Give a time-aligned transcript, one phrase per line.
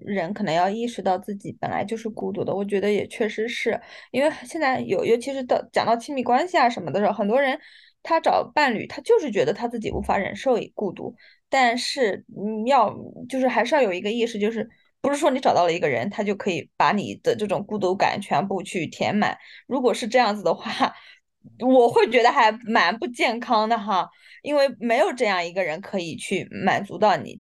[0.00, 2.54] 人可能要意识到自己本来就是孤独的。
[2.54, 3.80] 我觉得也确实是
[4.10, 7.58] 因为现在有，尤其是到讲到亲密关系啊什么的时候，很多人
[8.02, 11.14] 他找伴侣，他就是觉得他自己无法忍受孤独。
[11.48, 12.24] 但是
[12.62, 12.94] 你要
[13.28, 14.68] 就是还是要有一个意识，就是
[15.00, 19.36] 不是说你找到了一个人，他就可以把你的这种孤独感全部去填满。
[19.66, 20.92] 如果是这样子的话，
[21.60, 24.08] 我会觉得还蛮不健康的哈，
[24.42, 27.38] 因为没有这样一个人可以去满足到你。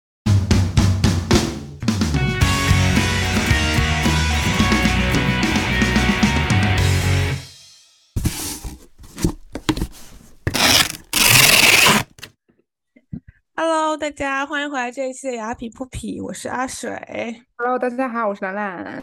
[13.62, 17.44] Hello，大家欢迎回来这一期的雅痞不痞，我是阿水。
[17.58, 19.02] Hello，大家好，我是兰兰。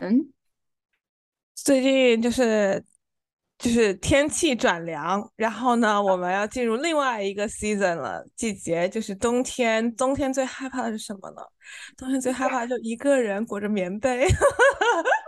[1.54, 2.84] 最近就是
[3.60, 9.96] 就是天气转凉，然后呢，我们要进入另外一个 season 了，季节就是冬天。
[9.96, 11.42] 冬天最害怕的是什么呢？
[11.96, 14.26] 冬天最害怕就一个人裹着棉被。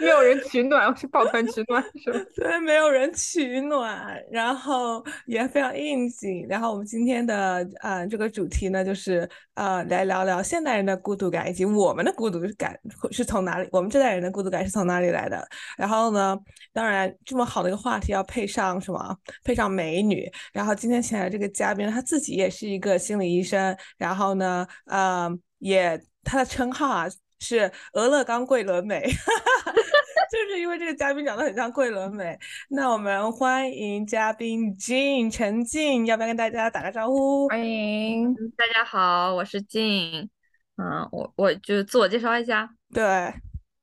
[0.00, 2.18] 没有人取暖，是抱团取暖是吧？
[2.34, 6.46] 对，没有人取暖，然后也非常应景。
[6.48, 12.78] 然后我们今天的呃这个主题呢，就是呃来聊聊现代人的孤独感，以及我们的孤独感
[13.10, 15.46] 是从哪里，我们这代人的孤独感是从哪里来的。
[15.76, 16.36] 然后呢，
[16.72, 19.16] 当然这么好的一个话题要配上什么？
[19.44, 20.30] 配上美女。
[20.52, 23.76] 然后今天请来这个嘉宾，他自己也是一个心理医生。
[23.98, 27.06] 然后呢，呃，也他的称号啊。
[27.42, 29.00] 是俄勒冈桂纶镁，
[30.30, 32.38] 就是因为这个嘉宾长得很像桂纶镁。
[32.68, 37.48] 那我们欢迎嘉宾静陈静，要不要跟大家打个招呼？
[37.48, 40.30] 欢迎，大家好，我是静。
[40.76, 42.70] 嗯，我我就自我介绍一下。
[42.94, 43.02] 对，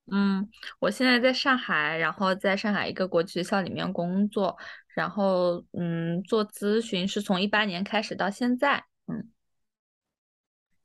[0.10, 0.48] 嗯，
[0.80, 4.58] 我现在在上海，然后在上海一个国际学校里面工作，
[4.96, 9.28] 然后嗯，做咨询是从一八年开始到现在，嗯。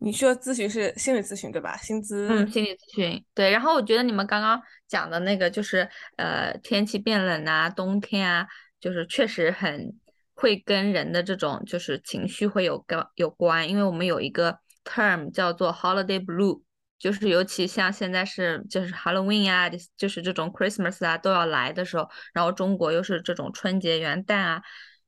[0.02, 1.76] 你说咨询是心理咨询对吧？
[1.76, 3.50] 薪资嗯，心理咨询对。
[3.50, 8.46] 然后我觉得你们刚刚讲的那个就是呃，天气变冷啊，冬天啊，
[8.80, 9.94] 就是确实很
[10.34, 13.68] 会跟人的这种就是情绪会有关有关。
[13.68, 16.60] 因为我们有一个 term 叫做 holiday blue，
[16.98, 24.62] 就是尤其像现在是就是 Halloween 啊，就是这种 Christmas 啊都要来的时候，然后中国又是这种春节元旦啊，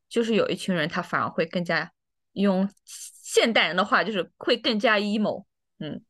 [0.09, 1.91] 就是有一群人他反而会更加
[2.35, 2.71] 用。
[3.35, 5.45] 现代人的话就是会更加 emo，
[5.81, 6.01] 嗯，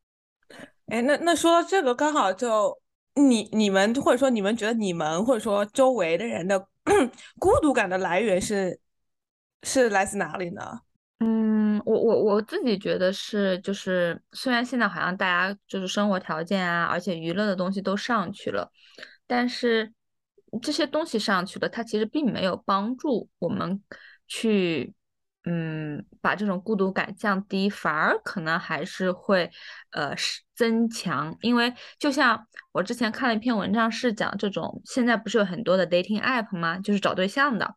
[0.88, 2.78] 哎，那那说到这个，刚好就
[3.14, 6.68] 你你们或者说你们觉得你们或者说周围的人的
[7.40, 8.78] 孤独感的来源是
[9.62, 10.80] 是来自哪里呢？
[11.20, 18.70] 嗯，我我我自己觉得是就是虽然现在好像大家就是生活条件啊，而且娱乐的东西都上去了，
[19.26, 19.94] 但是
[20.60, 23.82] 这些东西上去了，它其实并没有帮助我们
[24.26, 24.92] 去。
[25.46, 29.50] 嗯，把这种孤独感降低，反而可能还是会，
[29.90, 30.14] 呃，
[30.54, 31.36] 增强。
[31.42, 36.78] 因为就像我之前看了一篇文章，是讲这种现在不是有很多的 dating app 吗？
[36.78, 37.76] 就是找对象的。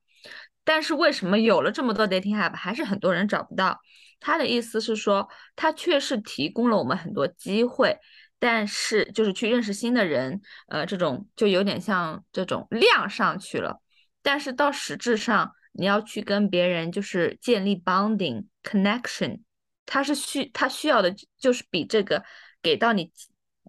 [0.63, 3.77] 但是为什么有了这么多 dating app，还是很多人找不到？
[4.21, 5.27] 他的意思是说，
[5.57, 7.99] 他确实提供了我们很多机会，
[8.39, 10.39] 但是就是去认识新的人，
[10.69, 13.81] 呃，这种就有点像这种量上去了，
[14.23, 15.51] 但是到实质上。
[15.77, 19.41] 你要去跟别人就是建立 bonding connection，
[19.85, 22.23] 他是需他需要的就是比这个
[22.63, 23.11] 给到你，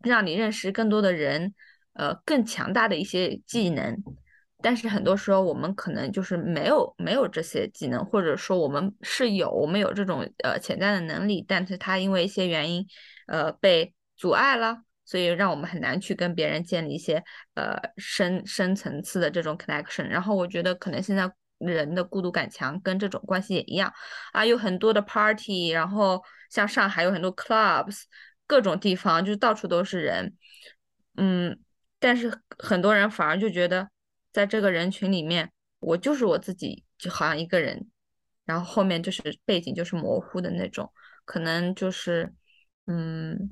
[0.03, 1.55] 让你认识更多的人，
[1.93, 4.03] 呃，更强大的一些技能。
[4.63, 12.87] 但是很多时候我们可能就是没有没有这些技能，或者说我们是有我们有这种呃潜在的能力，但是他因为一些原因，
[13.27, 17.23] 呃，被阻碍了，所以让我们很难去跟别人建立一些
[17.55, 20.05] 呃深深层次的这种 connection。
[20.05, 21.31] 然后我觉得可能现在。
[21.59, 23.93] 人的孤独感强，跟这种关系也一样。
[24.33, 28.03] 啊，有很多的 party，然后像上海有很多 clubs，
[28.47, 30.37] 各种地方就是到处都是人，
[31.17, 31.59] 嗯，
[31.99, 33.91] 但是很多人反而就觉得，
[34.33, 37.89] 在这个人群里面，我就是我自己，就好像一个人，
[38.45, 40.93] 然后后面就是背景就是模糊的那种，
[41.25, 42.33] 可能就是
[42.87, 43.51] 嗯，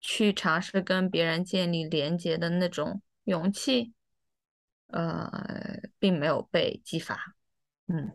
[0.00, 3.92] 去尝试跟别人建立连接的那种勇气，
[4.86, 5.30] 呃，
[5.98, 7.34] 并没有被激发。
[7.92, 8.08] 嗯，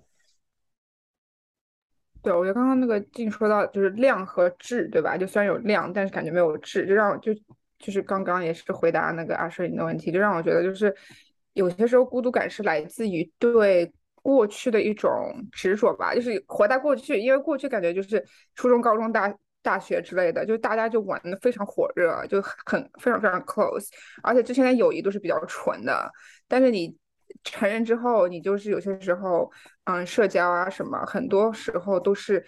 [2.21, 5.17] 对，我觉得刚刚那个静说到就是量和质，对吧？
[5.17, 7.33] 就虽然有量，但是感觉没有质，就让我就
[7.77, 10.95] 就是刚刚也是回答那个阿顺你的问题，就让我觉得就是
[11.51, 15.11] 有些时候孤独感是来自于对过去的一种
[15.51, 18.25] 执着吧，就是活在过去，因为过去感觉就是
[18.55, 23.89] 初中、高中、大大学之类的，就大家就玩的非常火热，就很非常非常 close，
[24.23, 26.09] 而且之前的友谊都是比较纯的，
[26.47, 26.95] 但是你。
[27.43, 29.51] 成人之后，你就是有些时候，
[29.85, 32.45] 嗯，社交啊什么，很多时候都是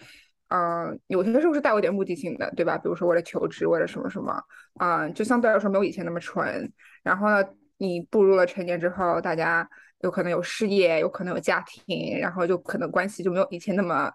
[0.49, 2.77] 嗯，有些时候是带有点目的性的，对吧？
[2.77, 4.41] 比如说为了求职，为了什么什么，
[4.75, 6.71] 啊，就相对来说没有以前那么纯。
[7.03, 7.43] 然后呢，
[7.77, 9.67] 你步入了成年之后，大家
[10.01, 14.11] 有可能有事业，有可能有家庭，然后就可能关系就没有以前那么，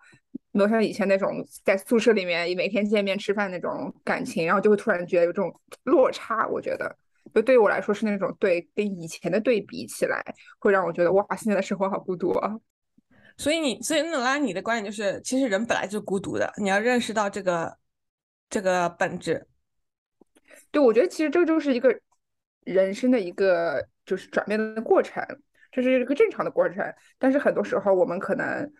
[0.52, 5.52] 没有像以前那种在宿舍里面每天见面吃饭那种感情，然后就会突然觉得有这种
[5.84, 6.46] 落差。
[6.48, 6.96] 我觉得，
[7.34, 10.22] 就对于我来说是那种对跟以前的对比起来，
[10.58, 12.52] 会让我觉得哇，现在的生活好孤独啊。
[13.38, 17.76] 所以你，所以那拉你的观点就是，其实人本来就是孤独的，你要认识到这个
[18.50, 19.46] 这个本质。
[20.70, 21.98] 对，我觉得其实这就是一个
[22.64, 25.24] 人生的一个就是转变的过程，
[25.70, 26.84] 这是一个正常的过程。
[27.18, 28.70] 但是很多时候我们可能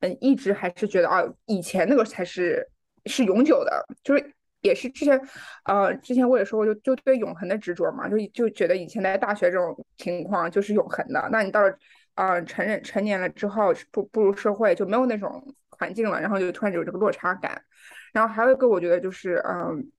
[0.00, 2.68] 嗯一直还是觉得啊，以前那个才是
[3.06, 5.20] 是永久的，就是也是之前
[5.64, 11.28] 呃之前我也说过，就就对永恒的执着嘛，就就觉得以前在大学这种情况就是永恒的。
[11.30, 11.76] 那你到了。
[12.14, 17.58] 啊，成人成年了之后步步入社会就没有那种环境了，然后就突然有这个落差感。
[18.12, 19.90] 然后还有一个，我觉得就是，嗯，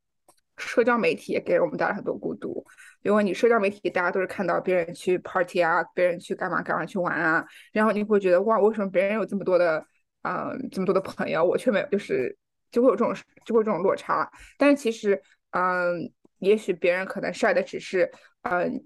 [0.57, 2.63] 社交媒体也给我们带来很多孤独，
[3.01, 9.83] 因为你社交媒体大家都是看到别人去 party 啊，别人去干嘛干嘛去玩啊，然后你会觉得哇，为什么别人有这么多的，
[10.21, 12.37] 嗯，这么多的朋友，我却没有，就是
[12.73, 13.15] 就会有这种
[13.45, 14.29] 就会有这种落差。
[14.57, 18.11] 但是其实，嗯，也许别人可能晒的只是，
[18.41, 18.83] 嗯。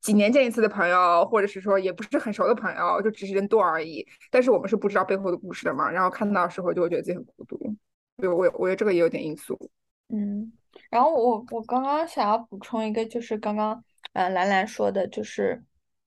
[0.00, 4.06] 几年见一次的朋友，或者是说也不是很熟的朋友，就只是人多而已。
[4.30, 7.74] 但是我们是不知道背后的故事的嘛，然后看到的时候就会觉得自己很孤独。
[8.16, 9.58] 对，我我觉得这个也有点因素。
[10.08, 10.52] 嗯，
[10.88, 13.82] 然后我我刚刚想要补充一个，就是刚刚
[14.12, 15.60] 呃兰兰说的，就是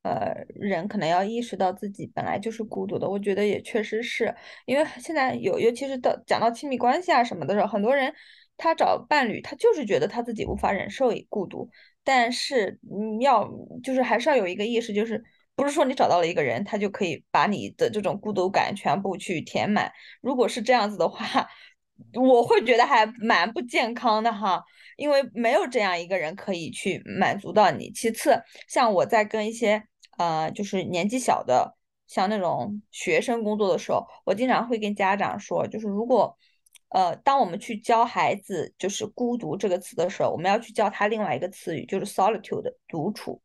[0.03, 3.09] 呃人可能要意识到自己本来就是孤独的。
[3.09, 4.33] 我觉得也确实是
[4.65, 8.13] 因为现在有，尤其是到讲到亲密关系啊什么的时候，很多人
[8.57, 11.69] 他找伴侣，他就是觉得他自己无法忍受孤独。
[12.03, 13.47] 但是你要
[13.83, 15.23] 就是还是要有一个意识，就是
[15.55, 19.91] 不是说你找到了一个人，他就可以把你的这种孤独感全部去填满。
[20.21, 21.47] 如果是这样子的话，
[22.15, 24.63] 我会觉得还蛮不健康的哈，
[24.97, 27.91] 因为没有这样一个人可以去满足到你。
[27.91, 29.83] 其次，像我在跟一些
[30.21, 31.75] 呃就是年纪小的
[32.07, 36.37] 像那种学生工作的时候，我经常会跟家长说，就是如果。
[36.93, 43.41] 呃，当我们去教孩子就是孤独这个词的时候，我们要去教他另外一个词语，就是 solitude 独处。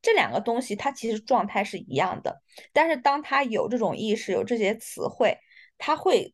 [0.00, 2.40] 这两个东西它其实状态是一样的，
[2.72, 5.36] 但是当他有这种意识，有这些词汇，
[5.76, 6.32] 他会，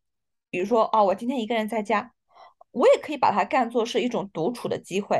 [0.49, 2.13] 比如说，哦，我今天一个人在家，
[2.71, 5.19] 我也可以把它干作是一种独处的机会，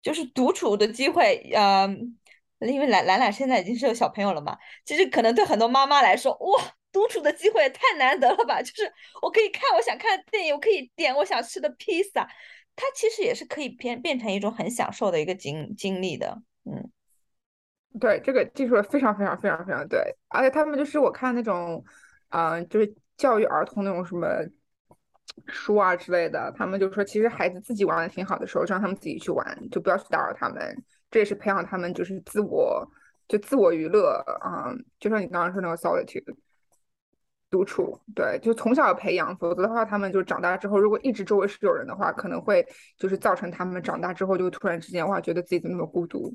[0.00, 2.16] 就是独处的机会，嗯，
[2.66, 6.62] 因为兰兰兰现在已经是有小朋友了嘛，其实可能对很多妈妈来说，哇。
[6.92, 8.60] 独处的机会也太难得了吧！
[8.60, 8.82] 就是
[9.22, 12.22] 我可以看我想看的电影，我可以点我想吃的披萨，
[12.76, 16.42] 它其实也是可以变变成一种很享受的一个经经历的。
[16.66, 16.90] 嗯，
[17.98, 20.14] 对，这个记住的非常非常非常非常对。
[20.28, 21.82] 而且他们就是我看那种，
[22.28, 24.28] 嗯，就是教育儿童那种什么
[25.46, 30.84] 书啊之类的，他们就说其实孩子自己玩的挺好的时候，让他们自己去玩，就不要去打扰他们。
[31.12, 32.84] 这也是培养他们就是自我
[33.28, 36.34] 就自我娱乐啊，就像你刚刚说那个 solitude。
[37.52, 42.66] 独处，对，就从小培养，否则的话，他们就长大之后，如果一直周围是有人的话，可能会
[42.96, 46.34] 就是造成他们长大之后就突然之间哇，觉得自己怎么那么孤独。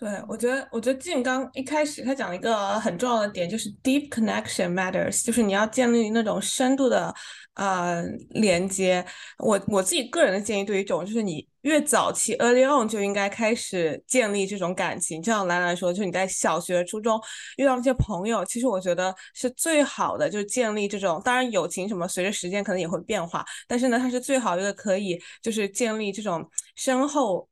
[0.00, 7.14] 对，我觉得，我觉得静刚一开始他讲了一个很重要的点，就是 deep connection matters，就是你要建立那种深度的
[7.52, 9.04] 呃连接。
[9.36, 15.20] 我我自己个人的建议，对于这种就是你越早期 early on 就应该开始建立这种感情。
[15.20, 17.20] 就像兰兰说，就是你在小学、初中
[17.58, 21.20] 遇到那些朋友，其实我觉得是最好的，就是建立这种。
[21.22, 26.42] 当然，友情什么随着时间可能也会变化，但是呢，它是最好一个可以就是建立这种
[26.74, 27.49] 深厚。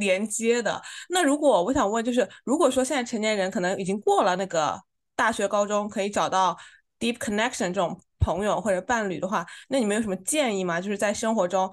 [0.00, 4.82] 连接的那如果我想问，就是如果说现在成年人可能已经过了那个
[5.14, 6.56] 大学、高中可以找到
[6.98, 10.80] deep connection 这种朋友或者伴侣的话，那你们有什么建议吗？
[10.80, 11.72] 就是在生活中，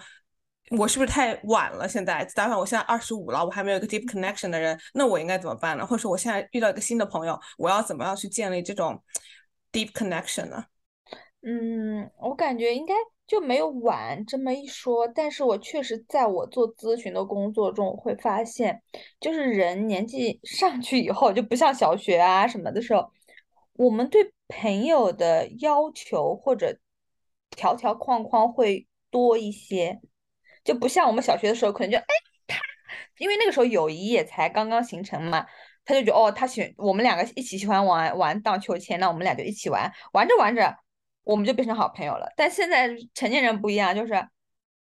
[0.78, 1.88] 我是不是太晚了？
[1.88, 5.86] 现在，打算我现在二十五了，我还没有一个 deep connection 的人，那我应该怎么办呢？
[5.86, 9.02] 或者说我现在遇到一个新的朋友，我要怎么样去建立这种
[9.72, 10.66] deep connection 呢？
[11.42, 12.94] 嗯，我感觉应该。
[13.28, 18.82] 就没有晚这么一说，但是我确实在我做咨询的工作中会发现，
[19.20, 23.12] 就是人年纪上去以后，就不像小学啊什么的时候，
[23.74, 26.80] 我们对朋友的要求或者
[27.52, 30.00] 条条框框会多一些，
[30.64, 32.06] 就不像我们小学的时候，可能就哎
[32.48, 32.58] 他，
[33.18, 35.46] 因为那个时候友谊也才刚刚形成嘛，
[35.84, 40.74] 他就觉得哦他喜我们两个一起喜欢玩玩荡秋千，那我们俩就一起玩，玩着玩着。
[41.28, 44.14] 我们就变成好朋友了，但现在成年人不一样，就是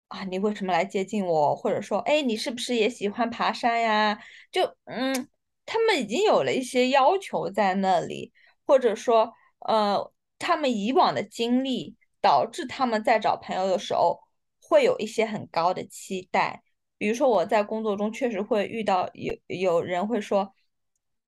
[0.09, 1.55] 啊，你为什么来接近我？
[1.55, 4.19] 或者说，哎，你是不是也喜欢爬山呀？
[4.51, 5.29] 就嗯，
[5.65, 8.33] 他们已经有了一些要求在那里，
[8.67, 14.19] 或者说，呃，他们以往的经历导致他们在找朋友的时候
[14.61, 16.63] 会有一些很高的期待。
[16.97, 20.53] 比如说我在工作中确实会遇到有有人会说，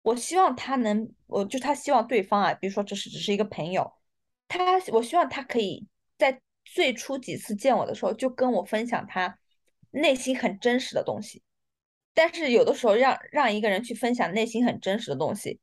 [0.01, 3.93] 我希望他能，我就他希望对方啊，比如说这是只是一个朋友，
[4.47, 5.87] 他我希望他可以
[6.17, 9.37] 在最初几次见我的时候就跟我分享他
[9.91, 11.41] 内心很真实的东西。
[12.13, 15.59] 但是有的时候让让一个人去分享内心很真实的东西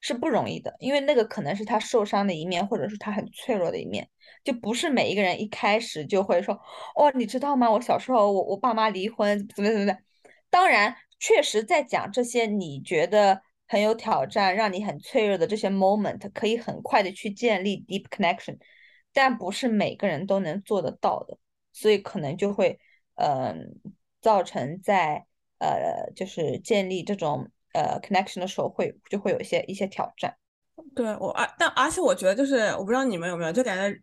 [0.00, 4.08] 是不容易的，因为那个可能是他受伤的一面，或者是他很脆弱的一面，
[4.42, 6.58] 就不是每一个人一开始就会说，
[6.96, 7.70] 哦，你知道吗？
[7.70, 9.96] 我小时候我我爸妈离婚，怎么怎么的。
[10.50, 18.58] 当然，确实在讲这些你觉得很有挑战、让你很脆弱的这些 moment，可以很快的去建立 deep connection，
[19.14, 21.38] 但不是每个人都能做得到的，
[21.72, 22.78] 所以可能就会
[23.14, 23.80] 嗯
[24.20, 25.24] 造成在。
[25.64, 30.36] 呃，就是建立这种呃 connection 的时候，会就会有一些一些挑战。
[30.92, 33.96] 对我而但而且我觉得就是我不知道你们有没有，就感觉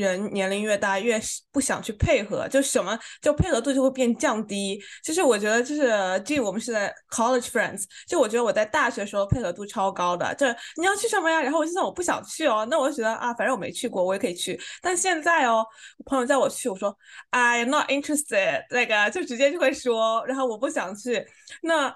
[0.00, 1.20] 人年龄越大越
[1.52, 4.80] 不想去配合，就什么就配合度就会变降低。
[5.02, 5.90] 其实我觉得就是
[6.24, 11.40] 这我们是在 college friends，就我觉得我在大学时候配合度超高的，就你要去什么呀？
[11.40, 14.60] 然后我就算我不想去哦，那我就觉得啊，反正我没去过，我也可以去。
[14.82, 15.64] 但现在哦，
[16.06, 16.96] 朋友叫我去，我说
[17.30, 21.26] I'm not interested，那个就直接就会说，然后我不想去。
[21.62, 21.94] 那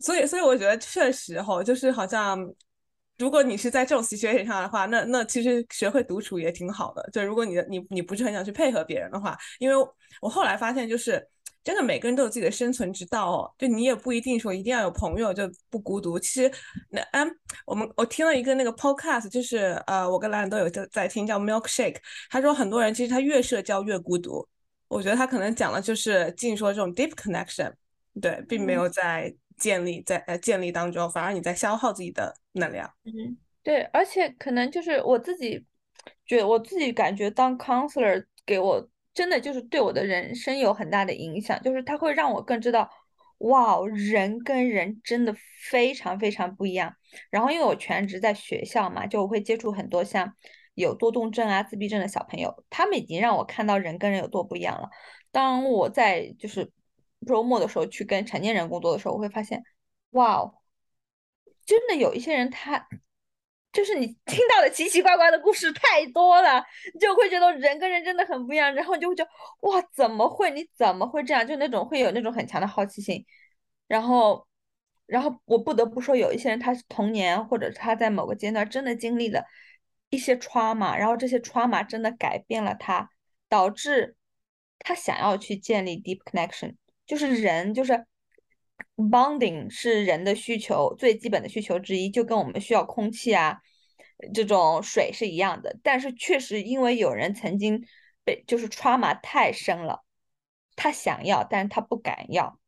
[0.00, 2.38] 所以所以我觉得确实哈，就是好像。
[3.18, 7.08] 如果你是在这种 situation 上的话，那那其实学会独处也挺好的。
[7.12, 9.88] 就如果你的你你不是很想去配合别人的话，因为
[10.20, 11.26] 我后来发现，就是
[11.64, 13.50] 真的每个人都有自己的生存之道哦。
[13.58, 16.18] 就你也不一定说一定要有朋友就不孤独。
[16.18, 16.52] 其实
[16.90, 17.30] 那嗯，
[17.64, 21.96] 我们我听了一个那个 podcast，就是呃，我跟兰兰都有在在听，叫 Milkshake。
[22.28, 24.46] 他说很多人其实他越社交越孤独。
[24.88, 27.72] 我觉得他可能讲的就是净说这种 deep connection，
[28.20, 29.34] 对，并没有在。
[29.56, 32.92] 建立在呃建立当中，反而你在消耗自己的能量。
[33.04, 35.64] 嗯，对，而且可能就是我自己
[36.24, 42.90] 觉，我自己感觉当 counselor 给我真的就是对我的人生有很大的影响，就是他会让我更知道，
[43.38, 45.34] 哇，人跟人真的
[45.70, 46.94] 非常非常不一样。
[47.30, 50.34] 然后因为我全职在学校嘛，就我会接触很多像
[50.74, 54.90] 有多动症啊、自闭症的小朋友，他们已经让我看到人跟人有多不一样了。
[55.30, 56.70] 当我在就是。
[57.26, 59.62] 周末的时候去跟成年人工作的时候，我会发现，
[60.10, 60.54] 哇哦，
[61.64, 62.88] 真的有一些人，他
[63.72, 69.30] 就是你听到的奇奇怪怪的故事太多了，你就会觉得人跟人真的很不一样，然后你就会觉得
[69.68, 70.50] 哇，怎么会？
[70.50, 71.46] 你怎么会这样？
[71.46, 73.24] 就那种会有那种很强的好奇心，
[73.86, 74.46] 然后，
[75.06, 79.44] 然后我不得不说，有一些人他是童年或者他在某个阶段真的经历了
[80.08, 83.10] 一些 trauma，然后这些 trauma 真的改变了他，
[83.48, 84.16] 导致
[84.78, 86.76] 他想要去建立 deep connection。
[87.06, 88.04] 就是人，就是
[88.96, 93.60] bonding 是人的需求最基本的需求之一，就跟我们需要空气啊，
[94.34, 95.78] 这种水是一样的。
[95.84, 97.80] 但是确实，因为有人曾经
[98.24, 100.02] 被就是 trauma 太深了，
[100.74, 102.58] 他想要，但是他不敢要，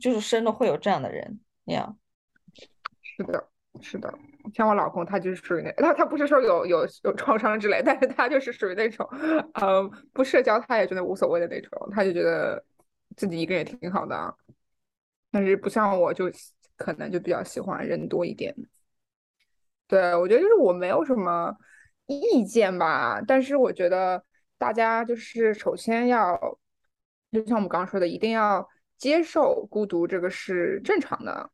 [0.00, 1.98] 就是真的会有这样的人那样。
[3.02, 3.48] 是的，
[3.80, 4.14] 是的，
[4.54, 9.08] 像我老公，他就是属于那，他他不是说有有有创伤之类，但是他就是属于那种，
[9.54, 12.64] 嗯，不社交他也觉得无所谓的那种，他就觉得。
[13.16, 14.36] 自己一个也挺好的，
[15.30, 16.30] 但是不像我，就
[16.76, 18.54] 可能就比较喜欢人多一点。
[19.86, 21.54] 对我觉得就是我没有什么
[22.06, 24.24] 意见吧，但是我觉得
[24.58, 26.38] 大家就是首先要，
[27.30, 28.66] 就像我们刚刚说的，一定要
[28.96, 31.50] 接受孤独，这个是正常的。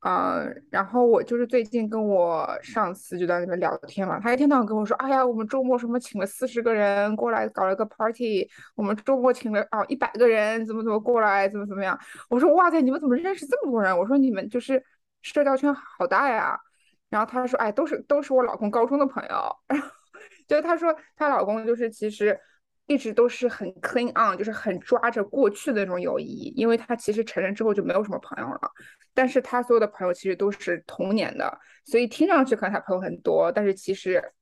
[0.00, 11.98] 嗯，然后我就是最近跟我上司就在那边聊天嘛，他一天到晚跟我说，哎呀，我们周末什么请了四十个人过来搞了个 party，我们周末请了啊一百个人，怎么怎么过来，怎么怎么样？
[12.30, 13.96] 我说哇塞，你们怎么认识这么多人？
[13.98, 14.80] 我说你们就是
[15.22, 16.56] 社交圈好大呀。
[17.10, 19.56] 然后他说，哎，都是都是我老公高中的朋友。
[19.66, 19.88] 然后
[20.46, 22.38] 就是他说她老公就是其实。
[22.88, 28.60] 一直都是很 clean on，就是很抓着过去的那种友谊，因为他其实成人之后就没有什么朋友了，
[29.12, 34.32] 但是他所有的朋友其实都是童年的，所以听上去可能他朋友很多，但是其实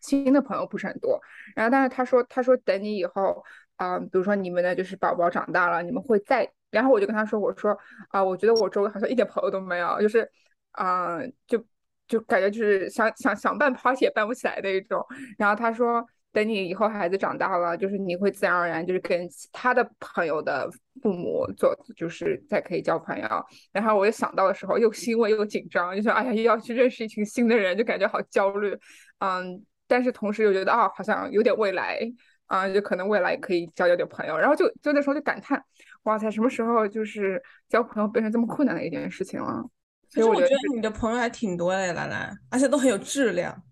[0.00, 1.20] 新的朋友不是很多。
[1.56, 7.76] 然后，但是他说，他说等你以后啊，比如说你们的就是宝宝长大了，你们会再，然后我就跟他说，我说
[8.10, 10.30] 啊，我觉得我周围好像一点朋友都没有，就是
[10.70, 11.60] 啊，就
[12.06, 15.04] 就感觉就是想想想办 party 也办不起来的一种。
[15.36, 16.06] 然后他说。
[16.32, 20.66] 等你以后孩子长大了，就是你会自然而然就是跟其他的朋友的
[21.02, 23.28] 父母做，就是再可以交朋友。
[23.70, 28.74] 然后我又想到的时候，又欣慰又紧张，就说哎呀，又要去认识一群新的人，就感觉好焦虑。
[29.18, 32.00] 嗯，但是同时又觉得啊，好像有点未来
[32.46, 34.38] 啊，就可能未来可以交交点朋友。
[34.38, 35.62] 然后就就那时候就感叹，
[36.04, 39.62] 哇塞，什么时候就是交朋友变成这么困难的一件事情了？
[40.08, 43.62] 其实我觉得你的朋友还挺多的，兰兰，而且都很有质量，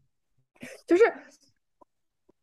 [0.87, 1.03] 就是。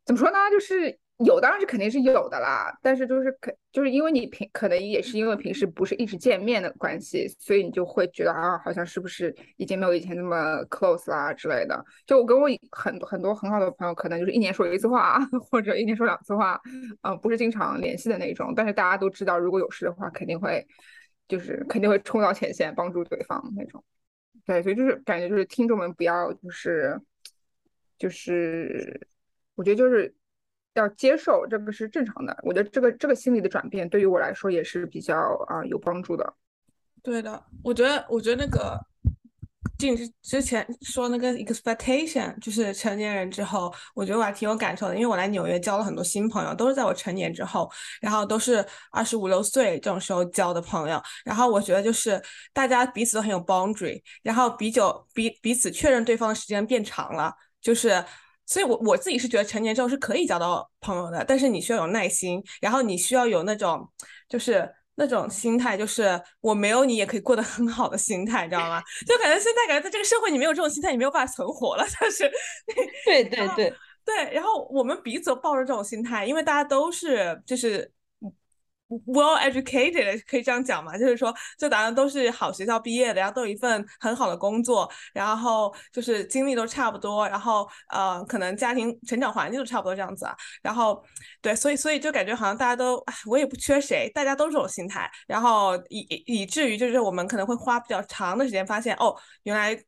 [0.08, 0.38] 怎么说呢？
[0.50, 2.74] 就是有，当然是肯定是有的啦。
[2.80, 11.84] 但是就是可，就是因为你平可能也是因为平时不是一直见面的关系，所以你就会觉得啊，好像是不是已经没有以前那么 close 啦之类的。
[12.06, 15.18] 就我跟我很很多很好的朋友，可能就是一年说一次话，
[15.50, 16.58] 或者一年说两次话，
[17.02, 18.54] 嗯，不是经常联系的那种。
[18.56, 20.66] 但是大家都知道，如果有事的话，肯定会
[21.28, 23.84] 就是肯定会冲到前线帮助对方那种。
[24.46, 26.98] 对，所以就是感觉就是听众们不要就是
[27.98, 29.06] 就是。
[29.58, 30.14] 我觉得就是
[30.74, 32.38] 要接受这个是正常的。
[32.44, 35.16] 我觉得这个这个心理的转变对于我来说也是比较
[35.48, 36.32] 啊有帮助的。
[37.02, 38.78] 对的，我觉得我觉得那个
[39.78, 44.94] 进之之前说那个 expectation，就是成年人之后，我觉得我还挺有感受的。
[44.94, 47.68] 因为我来纽约交了很多新朋友，都是在我成年之后，
[48.00, 51.02] 然后都是二十五六岁这种时候交的朋友。
[51.24, 52.22] 然后我觉得就是
[52.52, 58.04] 大家彼此都很有 boundary，然后比久彼彼此确认对方的时间变长了，就是。
[58.48, 63.86] 所以，我我自己是觉得成年之后是可以交到朋友的，但是你需要有耐心，然后你需要有那种，
[64.28, 68.82] 就是那种心态，就是我没有你也可以过得很好的心态，你知道吗？
[69.06, 72.28] 就感觉现在感觉在这个社会，你没有这种心态，你没有办法存活了， 就是
[73.04, 73.72] 对对对
[74.04, 74.32] 对。
[74.32, 77.92] 然后我们彼此抱着这种心态，因为大家都是就是。
[79.06, 80.96] Well educated 可以这样讲嘛？
[80.96, 90.34] 就是说，就大家都是好学校毕业的，然后都有一份很好的工作，然后就是经历都差不多，然后呃，可能家庭成长环境都差不多这样子啊。
[90.62, 91.02] 然后
[91.40, 95.10] 对，所以所以就感觉好像大家都，我也不缺谁，大家都是这种心态。
[95.26, 99.78] 然后以以至于就是我们可能会花比较长的时间发现，哦，原来。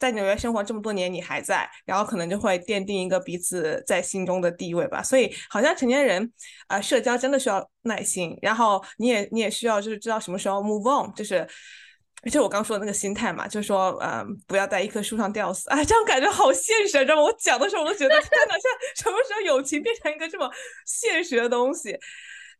[0.00, 5.02] 在纽约生活这么多年，你还在，然后可能就会奠定一个彼此在心中的地位吧。
[5.02, 6.32] 所以，好像成年人
[6.68, 11.46] 啊，社交真的需要耐心，然后你也你也需要就是知道什么时候 move on，就是，
[12.32, 15.68] 就我刚说的那个心态嘛，就是说，嗯，不要在一棵树上吊死。
[15.68, 17.22] 哎，这样感觉好现实，你知道吗？
[17.22, 20.50] 我讲的时候我都觉得，天哪，现在什么时候友情变成一个这么
[20.86, 21.94] 现实的东西？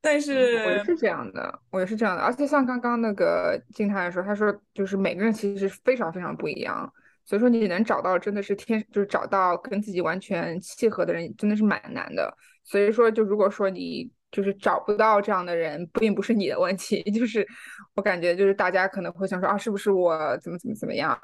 [0.02, 2.22] 但是我也是这样的，我也是这样的。
[2.22, 6.90] 而且像刚刚那个金泰说，他说就是每个人其实是非常非常不一样。
[7.30, 12.36] 所以说你能找到真的是天，就是找到跟自己完全契合的人，真的是蛮难的。
[12.64, 17.46] 所以说，就如果说你就是找不到这样的人，并不是你的问题， 就是
[17.94, 21.16] 我感觉就是大家可能会想说啊，是不是我怎么怎么怎么样？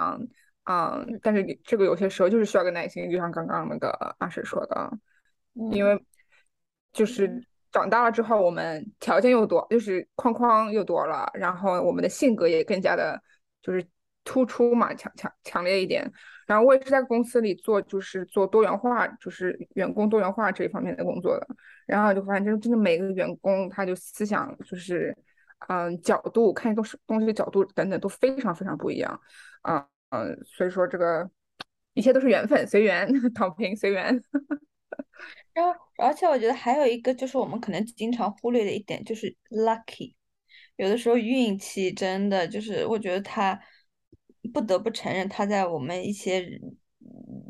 [0.70, 4.88] 嗯，但是这个有些时候就是需要个耐心，就像刚刚那个阿水说的，
[5.72, 6.00] 因为
[6.92, 7.28] 就是
[7.72, 13.20] 长大了之后，我们条件又多，就是框框又多了，然后我们的性格也更加的，
[13.60, 13.84] 就是。
[14.26, 16.12] 突出嘛，强强强烈一点。
[16.46, 21.46] 然后我也是在公司里做，就是做多元化，就是员工多元化这一方面的工作的。
[21.86, 25.16] 然后就发现，就是真的每个员工，他就思想就是，
[25.68, 29.20] 嗯，角度看东西东西的角度等等都非常非常不一样。
[29.62, 31.28] 嗯嗯，所以说这个
[31.94, 34.22] 一切都是缘分，随缘，躺平随缘。
[35.52, 40.14] 然后，而且我觉得还有一个就是我们可能经常忽略的一点，就是 lucky。
[40.76, 43.60] 有的时候运气真的就是，我觉得他。
[44.46, 46.46] 不得不承认，他在我们一些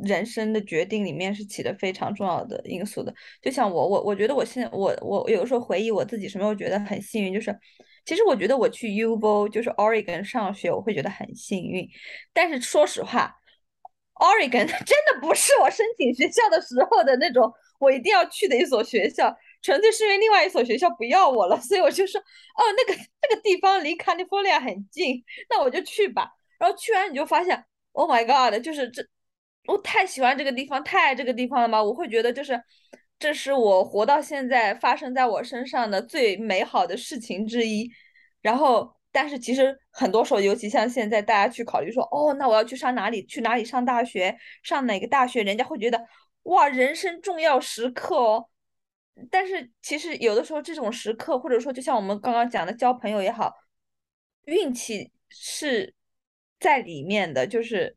[0.03, 3.15] 人生的决定里面是起的非常重要的因素的。
[3.41, 7.33] 就像我，我我觉得我现在我我有时候回忆我自己什么，我觉得很幸运。
[7.33, 7.57] 就是
[8.05, 11.89] 其实我觉得我去 UVO 就是 Oregon 上学，我会觉得很幸运。
[12.33, 13.35] 但是说实话
[14.15, 26.31] ，Oregon 真的不是我申请学校的时候的那种我一定要去的一所学校，纯粹是因为另外一所学校不要我了，所以我就说哦，那个那个地方离 California 很近，那我就去吧。
[26.59, 29.03] 然后去完你就发现，Oh my God，就是这，
[29.67, 31.83] 我太喜欢这个地方，太爱这个地方了吗？
[31.83, 32.61] 我会觉得就是，
[33.19, 37.91] 这是我活到现在发生在我身上的最美好的事情之一。
[38.43, 43.25] 然后，但是其实很多时候，尤其像现在大家去考虑说，哦，那我要去上哪里？
[43.27, 44.37] 去哪里上大学？
[44.63, 45.43] 上哪个大学？
[45.43, 46.01] 人家会觉得，
[46.45, 48.49] 哇，人生重要时刻哦。
[49.31, 53.53] 但是其实有的时候这种时刻，或者说就像我们刚刚讲的交朋友也好，
[54.45, 55.95] 运气是。
[56.59, 57.97] 在里面的就是，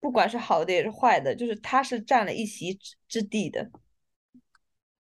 [0.00, 3.70] 不管是好的也是坏的，就是他是占了一席之之地的。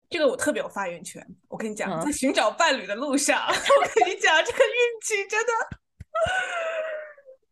[0.09, 1.25] 这个我特别有发言权。
[1.47, 5.51] 我跟你讲，在寻找伴侣的路上， 我跟你讲，这个运气真的。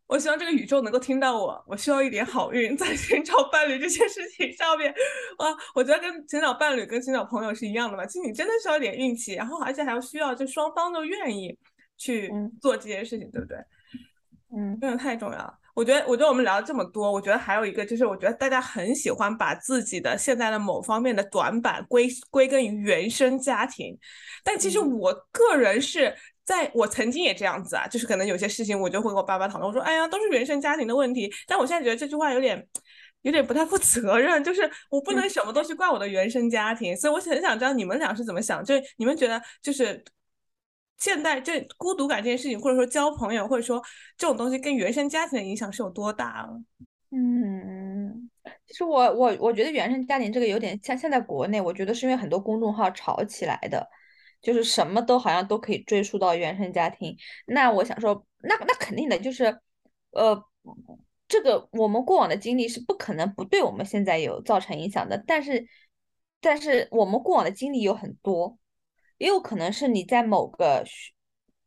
[0.06, 4.93] 我希望这个宇宙能够听到我，我需要一点好运，在寻找伴侣这件事情上面。
[5.39, 8.06] 哇，我觉得跟寻找伴侣跟寻找朋友是一样的嘛。
[8.06, 11.58] 其实你真的需要一点运气，然后而且还要需要就双方都愿意
[11.97, 12.30] 去
[12.62, 13.58] 做这件事情，对不对？
[14.56, 15.58] 嗯，真的太重要了。
[15.74, 23.98] 我觉得，我觉得我们聊了这么多，我觉得还有一个就是，我觉得大家很喜欢把自己的现在的某方面的短板归归根于原生家庭。
[24.44, 31.32] 但其实我个人是在我曾经也这样子啊，就是可能有些事情我就会跟我爸爸讨论，我说，哎呀，都是原生家庭的问题。
[31.48, 32.68] 但我现在觉得这句话有点
[33.22, 40.04] 有点不太负责任，就是我不能什么都去怪我的原生家庭，所以我很想知道你们俩是怎么想，就是你们觉得就是
[41.02, 43.82] 现代这孤独感这件事情，或者说交朋友，或者说
[44.16, 46.62] 这种东西跟原生家庭的影响是有多大了？
[47.10, 48.30] 嗯，
[48.68, 53.86] 其实我我我觉得原生家庭这个有点像现在国内，我觉得是因为很多公众号炒起来的，
[54.42, 57.18] 就是什么都好像都可以追溯到原生家庭。
[57.48, 59.60] 那我想说，那那肯定的，就是
[60.12, 60.42] 呃，
[61.28, 65.22] 这个我们过往的经历是不可能不对我们现在有造成影响的。
[65.26, 65.68] 但是，
[66.40, 68.58] 但是我们过往的经历有很多，
[69.21, 71.13] 也有可能是你在某个学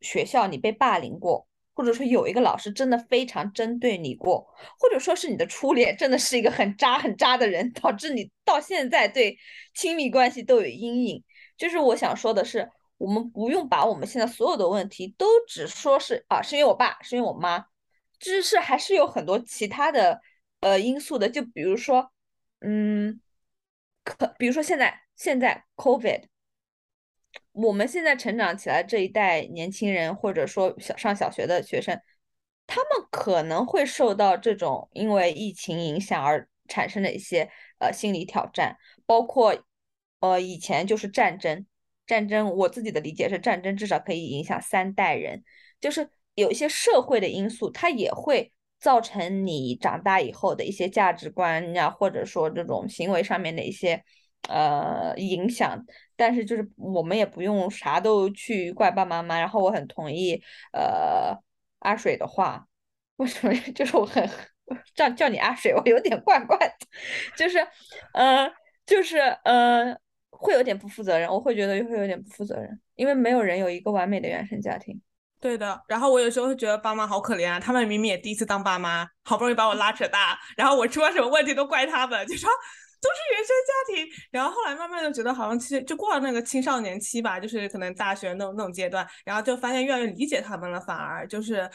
[0.01, 1.47] 学校你被霸凌过。
[1.77, 4.47] 或者说有一个老师真的非常针对你过，
[4.79, 9.37] 或者说是你的初恋真的是一个很渣很渣的人，导致你到现在对
[9.73, 11.21] 亲密关系都有阴影。
[11.57, 17.59] 就是我想说的是，我们不用把我们现在所有的问题都只说是啊，是因为我爸，是因为我妈，
[18.19, 20.21] 就是是还是有很多其他的
[20.61, 21.27] 呃因素的。
[21.27, 22.09] 就比如说，
[22.61, 23.19] 嗯，
[24.05, 26.23] 可比如说现在现在 COVID。
[27.55, 31.97] 我们现在成长起来这一代年轻人，或者说小上小学的学生，
[32.67, 39.57] 他们可能会受到这种因为疫情影响而产生的一些呃心理挑战，包括
[40.19, 41.65] 呃以前就是战争，
[42.05, 45.41] 战争我自己的理解是战争至少可以影响三代人，
[45.79, 54.03] 就是有一些社会的因素，它也会造成你长大以后的一些价值观呀，或者说这种行为上面的一些
[54.47, 55.79] 呃影响。
[56.17, 61.37] 但是就是我们也不用啥都去怪爸爸妈妈，然后我很同意呃
[61.79, 62.65] 阿水的话，
[63.17, 64.29] 为什么 就是我很
[64.95, 66.87] 叫叫你阿水，我有点怪怪的，
[67.35, 67.57] 就是
[68.13, 68.49] 呃
[68.85, 69.93] 就是呃
[70.29, 75.01] 会有点不负责任，我会觉得会有点不负责任，因为没有人有一个完美的原生家庭。
[75.41, 82.49] 对的，然后我有时候会觉得爸妈好可怜啊，他们明明也第一次当爸妈，好不容易把我拉扯大，然后我出了什么问题都怪他们，就说。
[83.05, 91.69] 都是原生家庭，然后后来慢慢的觉得好像其实就过了那个青少年期吧，就是可能大学那种那种阶段，然后就发现越来越理解他们了，反而就是，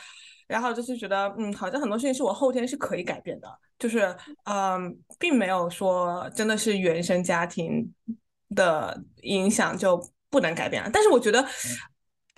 [0.48, 4.12] 然后就是觉得嗯，好像很多事情是我后天是可以改变的，就是
[4.44, 7.94] 嗯，并没有说真的是原生家庭
[8.56, 11.46] 的影响就不能改变了，但是我觉得。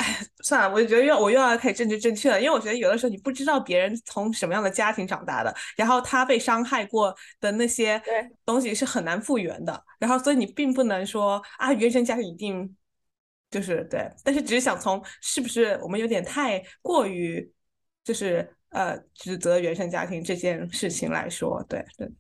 [0.45, 8.01] 算了，我就觉得又我又要开始政治正确了，因为我觉得有的时候你不知道别人从什么样的家庭长大的，然后他被伤害过的那些
[8.45, 12.77] 东西是很难复原的，然后所以你并不能说啊原生家庭一定
[13.51, 17.51] 就是对，但是只是想从是不是我们有点太过于
[18.05, 22.11] 就是呃指责原生家庭这件事情来说，对对。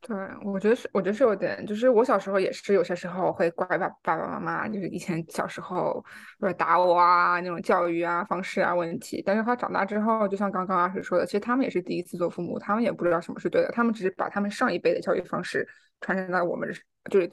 [0.00, 6.04] 对，我觉得是，我觉得是有点，就是我小时候也是有些时候会怪爸爸爸妈妈，就是以前小时候
[6.38, 9.20] 或者打我啊那种教育啊方式啊问题。
[9.26, 15.66] 但是他长大之后，就像刚刚阿水说的，其实他们也是第一次做父母，他们也不知道什么是对的，他们只是把他们上一辈的教育方式
[16.00, 16.72] 传承到我们，
[17.10, 17.28] 就是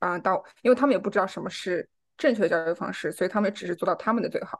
[0.00, 4.58] 啊到，因为他们也不知道什么是正确的教育方式，所以他们只是做到他们的最好。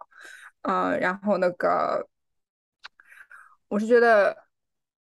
[0.63, 2.07] 嗯，然后那个，
[3.67, 4.46] 我是觉得。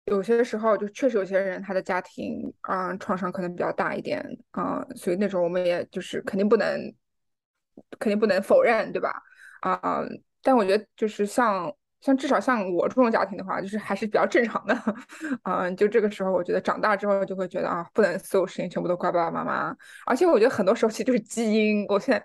[0.06, 6.94] 有些时候就确实有些人他的家庭啊创伤可能比较大一点啊，所以那种我们也就是肯定不能
[8.00, 9.12] 肯定不能否认，对吧？
[9.62, 10.04] 啊，
[10.44, 14.80] 但我觉得就是像像至少像我这种家庭的话，就是还是比较正常的
[15.44, 15.76] 嗯。
[15.76, 21.84] 就这个时候，我觉得长大之后就会觉得啊，不能所有事情全部都怪爸爸妈妈，而且我觉得很多时候其实就是基因。
[21.89, 22.24] 我现在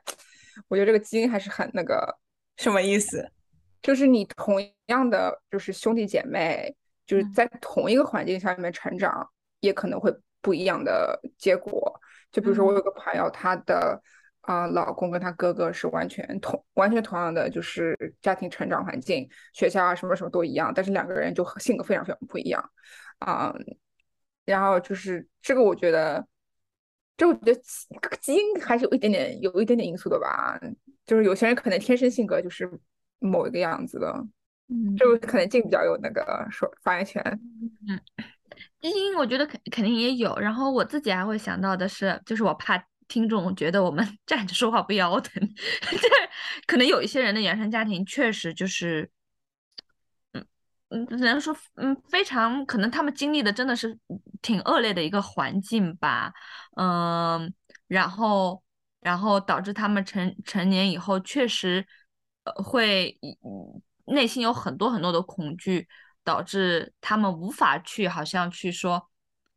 [0.68, 2.14] 我觉得这个基因还是很那个
[2.58, 3.26] 什么意思？
[3.80, 4.56] 就是你同
[4.88, 6.76] 样的就是兄弟姐妹。
[7.10, 12.00] 就是在同一个环境下面成长，也可能会不一样的结果。
[12.30, 14.00] 就比如说，我有个朋友，她的
[14.42, 22.70] 啊老公跟她哥哥是完全同完全同样的，就是家庭成长环境、学校啊什么什么都一样，但是两个人就性格非常非常不一样
[23.18, 23.52] 啊。
[24.44, 26.24] 然后就是这个，我觉得，
[27.16, 27.60] 这我觉得
[28.20, 30.60] 基因还是有一点点有一点点因素的吧。
[31.04, 32.70] 就是有些人可能天生性格就是
[33.18, 34.24] 某一个样子的。
[34.70, 37.22] 嗯，就可能静比较有那个说发言权。
[37.88, 38.00] 嗯，
[38.80, 40.36] 基因我觉得肯肯定也有。
[40.38, 45.42] 然后我自己还会想到的是，就是我怕听众觉得我们 站着说话不腰疼。
[45.90, 46.04] 就是
[46.66, 49.10] 可能有一些人的原生家庭确实就是，
[50.32, 50.46] 嗯
[50.90, 53.98] 嗯，只能说嗯非常可能他们经历的真的是
[54.42, 56.32] 挺恶劣的一个环境吧。
[56.76, 57.52] 嗯，
[57.88, 58.62] 然后
[59.00, 61.84] 然后导致他们成成年以后确实
[62.44, 63.82] 呃会嗯。
[64.10, 65.86] 内心有很多很多的恐惧，
[66.22, 69.08] 导致他们无法去，好像去说，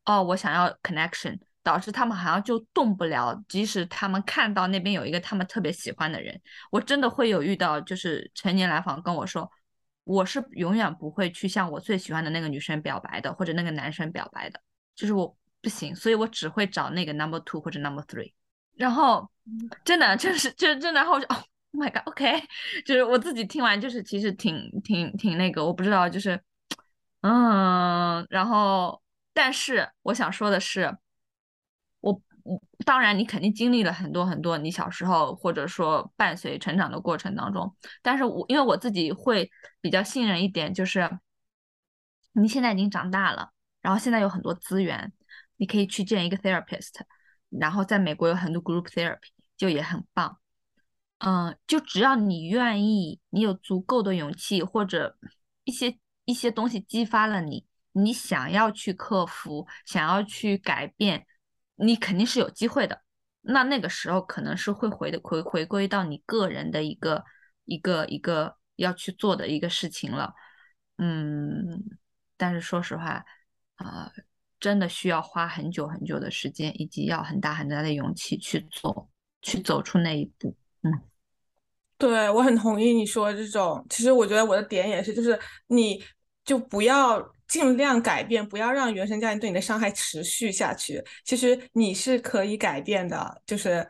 [0.06, 3.44] 哦，我想要 connection，导致他们好像就动不了。
[3.48, 6.39] 即使他们看到那边有一个他们特别喜欢的人，
[6.72, 9.50] 我真的会有遇到，就是成年来访跟我说，
[10.04, 14.60] 我是永远不会去向我最喜欢的那个女生表白的，或者那个男生表白的。
[14.96, 18.34] 就是我不行，所以我只会找那个 number two 或者 number three。
[18.76, 19.30] 然后
[19.86, 22.42] 真的，就是，就真的，然后我就哦，Oh my God，OK，
[22.86, 26.42] 就是我自己听完，就是其实挺挺挺那个，我不知道，就是
[27.22, 29.02] 嗯，然后
[29.34, 30.98] 但是我想说的是，
[32.02, 32.22] 我
[32.86, 39.50] 当然你肯定经历了很多很多，你小时候或者说伴随成长的过程当中，但是我因为我自己会
[39.82, 41.10] 比较信任一点，就是
[42.34, 45.14] 你现在已经长大了，然后现在有很多资源，
[45.58, 47.02] 你可以去见一个 therapist。
[47.50, 50.40] 然后在美国有很多 group therapy，就也很棒。
[51.26, 55.18] 嗯，就只要你愿意，你有足够的勇气，或者
[55.64, 61.26] 一些一些东西激发了你，你想要去克服，想要去改变，
[61.76, 63.02] 你肯定是有机会的。
[63.42, 67.24] 那那个时候可能是会回的回回归到你个人的一个
[67.66, 70.34] 一个一个要去做的一个事情了。
[70.98, 71.84] 嗯，
[72.38, 73.26] 但是说实话，
[73.76, 74.12] 啊。
[74.60, 79.10] 真的需要花很久很久的时间，以及要很大很大的勇气去做，
[79.42, 80.56] 去走出那一步。
[80.84, 81.02] 嗯，
[82.08, 83.86] 对我很同意你说这种。
[83.89, 86.04] 其实我觉得我的点也是，就是你
[86.44, 91.02] 就不要尽量改变，不要让原生家庭对你的伤害持续下去。
[91.24, 93.88] 其实你是可以改变的，就是。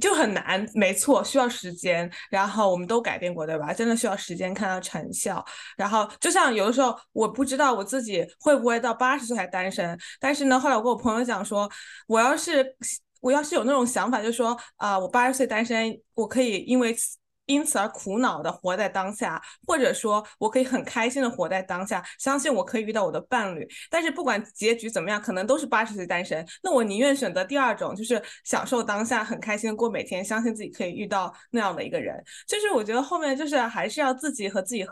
[0.00, 2.10] 就很难，没错，需要时间。
[2.28, 3.72] 然后我们都改变过，对吧？
[3.72, 5.44] 真的需要时间看到成效。
[5.76, 9.96] 然后就像有的时候，我不知道我自己会不会到八十岁还单身。
[10.18, 11.70] 但是呢，后来我跟我朋友讲说，
[12.08, 12.74] 我要是
[13.20, 16.96] 我要是有那种想法，就说啊，我八十岁单身，我可以因为。
[17.46, 23.66] 因此而苦恼的活在当下，或者说我可以很开心的活在当下，相信我可以遇到我的伴侣。
[23.90, 26.46] 但是不管结局怎么样，可能都是八十岁单身。
[26.62, 32.22] 那我宁愿选择第二种，就是享受当下，很开心的过每天，相信自己可以遇到那样的一个人。
[32.46, 34.86] 就是我觉得后面就是还是要自己和自己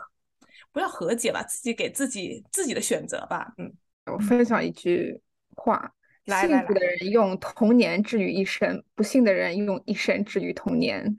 [0.71, 3.51] 不要和解吧，自己给自己自己的选择吧。
[3.57, 3.73] 嗯，
[4.05, 5.19] 我分享一句
[5.55, 5.91] 话：
[6.25, 11.15] 幸福的人用童年治愈一生，不幸的人用一生治愈童年。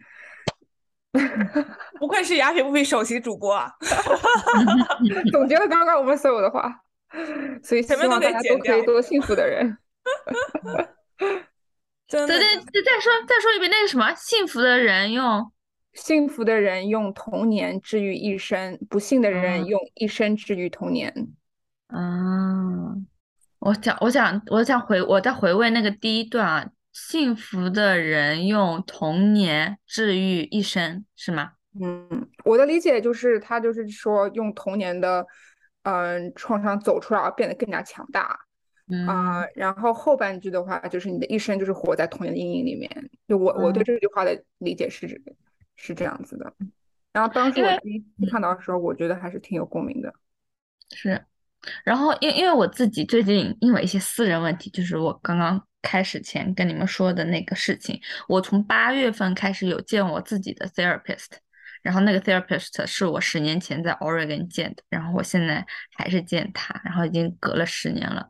[2.01, 3.71] 不愧是雅痞不痞首席主播啊！
[5.31, 6.81] 总结了刚刚我们所有的话，
[7.63, 9.79] 所以希望大家都可以做幸福的人。
[12.09, 15.51] 再再再说再说一遍，那个什么，幸福的人用
[15.95, 21.13] 幸福的人用童年治愈一生，不幸的人用一生治愈童年。
[21.89, 23.07] 嗯，
[23.61, 26.67] 我想我想我想回我在回味那个第一段啊。
[26.95, 31.55] 幸福的人用童年治愈一生，是吗？
[31.81, 35.27] 嗯，我的理解就是，他就是说用童年的，
[35.83, 38.39] 嗯，创伤走出来，变得更加强大。
[38.87, 39.09] 嗯，
[39.57, 43.11] 然后后半句的话就是你的一生就是活在童年的阴影里面。
[43.27, 45.21] 就我我对这句话的理解是
[45.75, 46.55] 是这样子的。
[47.13, 50.15] 然后当时我第一次看到的时候，我觉得还是挺有共鸣的。
[50.95, 51.21] 是，
[51.83, 55.61] 然后因因为我自己最近因为一些私人问题，就是我刚刚。
[55.85, 61.27] 开始前跟你们说的那个事情，我从八月份开始有见我自己的 therapist，
[61.83, 65.65] 然后那个 therapist 是我十年前在 Oregon 见的，然后我现在
[65.99, 68.27] 还是见他，然后已经隔了十年了，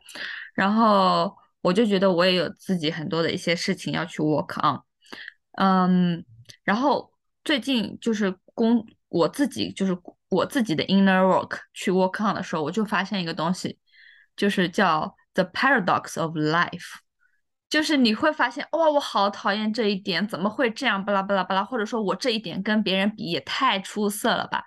[0.54, 4.82] 然后我就觉得我也有自己很多的一些事情要去 work on，
[5.62, 6.24] 嗯，
[6.64, 7.12] 然后
[7.44, 9.96] 最近就是工我自己就是
[10.28, 13.78] 我自己的 inner work 去 work on 的时候，我就发现一个东西，
[14.36, 16.98] 就是叫 the paradox of life。
[17.74, 21.04] 就是你会发现，哇，我好讨厌这一点，怎么会这样？
[21.04, 24.62] 巴拉巴拉巴拉，或者说我这一点跟别人比也太出色了吧？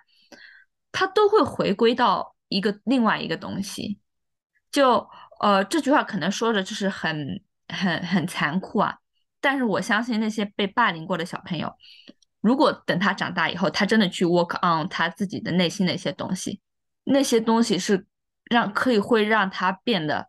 [0.92, 3.98] 他都会回归到一个另外一个东西。
[4.70, 5.08] 就
[5.40, 8.98] 呃，这句话可能说的就是很很很残酷啊，
[9.40, 11.74] 但是我相信那些被霸凌过的小朋友，
[12.42, 16.60] 如果等他长大以后，他真的去 work on 他自己的内心的一些东西，
[17.04, 18.06] 那些东西是
[18.50, 20.28] 让可以会让他变得。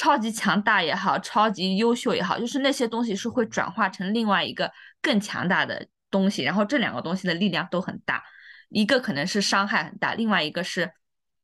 [0.00, 8.22] 超级强大也好，超级优秀也好，就是那些东西是会转化成另外一个更强大的东西，然后这两个东西的力量都很大，
[8.70, 10.90] 一个可能是伤害很大，另外一个是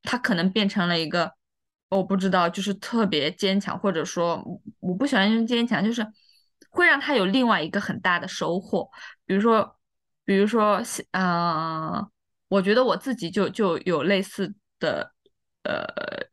[0.04, 1.30] 它可能变成了一个
[1.90, 4.42] 我不知道，就是特别坚强，或者说
[4.80, 6.06] 我不喜欢用坚强，就是
[6.70, 8.88] 会让他有另外一个很大的收获，
[9.26, 9.76] 比如说，
[10.24, 12.08] 比如说，嗯，
[12.48, 15.12] 我觉得我自己就就有类似的。
[15.66, 15.84] 呃，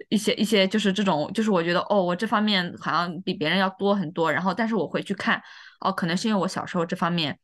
[0.09, 4.31] 一些一些就是这种，就是我觉得哦，我这方面好像比别人要多很多。
[4.31, 5.41] 然后，但是我回去看，
[5.79, 7.39] 哦，可能是因为我小时候这方面，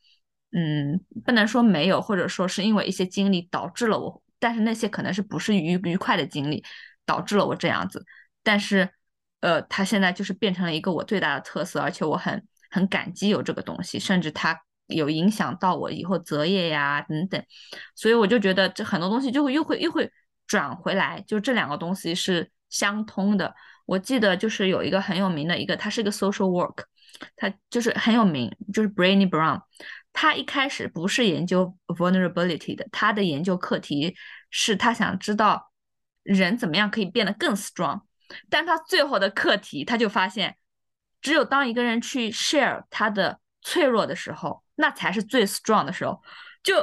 [0.52, 6.64] 嗯，不能说没有，或者说是因为一些经历导致了我，但是那些可能是不是愉愉快的经历
[7.08, 8.06] 导致了我这样子。
[8.44, 8.88] 但是，
[9.40, 17.44] 呃，他现在就是变成了一个我最大的特色，而且我很很感激有这个东西，甚至它有影响到我以后择业呀等等。
[17.96, 20.12] 所以我就觉得这很多东西就会又会又会。
[20.50, 23.56] 转回来，就这两个东西是相通的。
[23.86, 26.84] 我记得就是有一个很有名的一个，他是个 social work，
[27.36, 29.62] 他就是很有名，就是 Brainy Brown。
[30.12, 34.16] 他一开始不是研究 vulnerability 的，他的研究课题
[34.50, 35.72] 是他想知道
[36.24, 38.02] 人怎么样可以变得更 strong。
[38.50, 40.58] 但他最后的课题，他就发现，
[41.22, 46.22] 只有当一个人去 share 他的脆弱的时候，那才是最 strong 的时候，
[46.64, 46.76] 就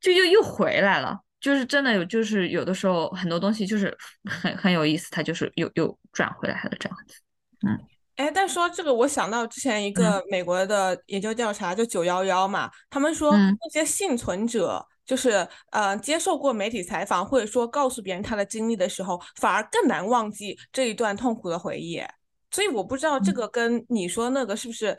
[0.00, 1.20] 就又又回来了。
[1.46, 7.20] 就是真的有，就是有的时候很多东西就是很很有意思，它就是又又转回来了这样子。
[7.64, 7.78] 嗯，
[8.16, 22.02] 哎，但说这个，我想到之前一个美国的研究调查，就九幺幺嘛，他们说那些幸存者，就是呃接受过媒体采访或者说告诉别人他的经历的时候，反而更难忘记这一段痛苦的回忆。
[22.50, 24.98] 所以我不知道这个跟你说那个是不是，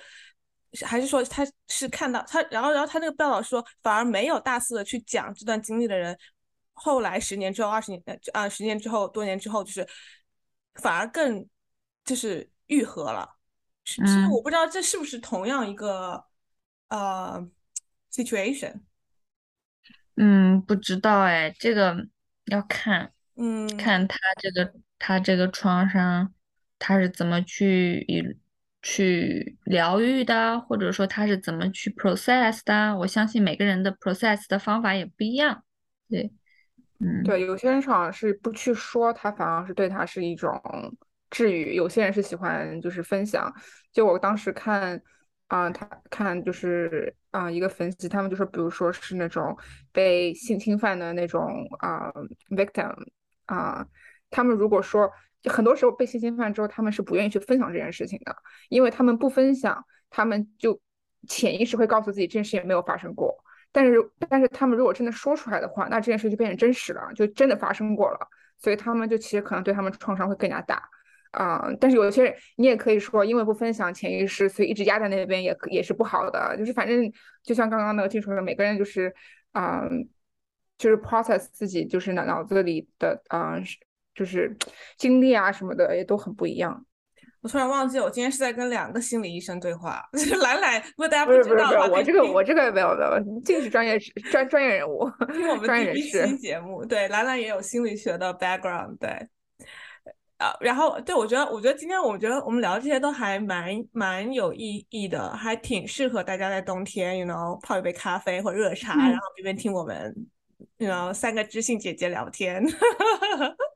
[0.85, 6.17] 还是说他是看到他，然后然后他那个报道说，反而没有大肆的去讲这段经历的人。
[6.79, 9.87] 后来十年之后，二十年呃啊，十年之后，多年之后，就是
[10.75, 11.47] 反而更
[12.05, 13.35] 就是愈合了。
[13.83, 16.25] 其实我不知道这是不是同样一个
[16.89, 17.49] 呃
[18.11, 18.81] situation。
[20.15, 22.07] 嗯，不知道哎，这个
[22.45, 26.33] 要看，嗯，看他这个他这个创伤
[26.77, 28.37] 他是怎么去
[28.81, 32.97] 去疗愈的，或者说他是怎么去 process 的。
[32.99, 35.63] 我相信每个人的 process 的方法也不一样，
[36.09, 36.31] 对。
[36.99, 40.59] 嗯，对，有些人好像是不去说，他反而是对他是一种
[41.29, 41.75] 治愈。
[41.75, 43.53] 有些人是喜欢就是分享。
[43.93, 44.99] 就我当时看，
[45.47, 49.55] 啊，他看就是啊一个分析，他们就说，比如说是那种
[49.91, 52.11] 被性侵犯的那种啊
[52.49, 52.93] victim
[53.45, 53.85] 啊，
[54.31, 55.11] 他们如果说
[55.45, 58.35] 很多时候被性侵犯之后，他们是不愿意去分享这件事情的，
[58.69, 60.81] 因为他们不分享，他们就
[61.27, 63.43] 潜意识会告诉自己这件事情没有发生过。
[63.77, 68.17] 但是，但是他们如果真的说出来的话，那这件事就变成真实了，就真的发生过了。
[68.57, 70.81] 所以他们就其实可能对他们创伤会更加大
[71.29, 71.69] 啊。
[71.79, 76.55] 但是有些人，你也可以说，因为不分享潜意识，所以一直压在那边也也是不好的。
[76.57, 77.11] 就是反正
[77.43, 79.13] 就像刚刚那个听说的，每个人就是
[79.51, 79.87] 啊，
[80.79, 83.59] 就是 process 自己就是脑脑子里的啊，
[84.15, 84.57] 就是
[84.97, 86.83] 经历啊什么的也都很不一样。
[87.41, 90.03] 我突然忘记，我今天是在跟两个心理医生对话。
[90.13, 93.97] 就是兰兰，如果大家不知道的话，我这个我这个没有没有，这个是专业
[94.31, 96.83] 专专业人物，听我们专业人士节目。
[96.83, 98.97] 对，兰兰也有心理学的 background。
[98.97, 99.09] 对，
[100.37, 110.13] 啊，然后对我觉得，我觉得今天我觉得我们聊这些都还蛮蛮有意义的，还挺适合大家在冬天，you know，泡一杯咖啡或热茶，然后一边听我们
[110.77, 112.63] ，you know，三个知性姐姐聊天。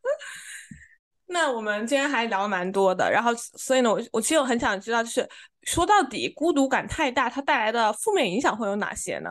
[1.32, 5.28] 那我们今天还聊蛮多的，然后所以呢，我我其实我很想知道，就是
[5.64, 9.30] 说到底孤独感太大，它带来的负面影响会有哪些呢？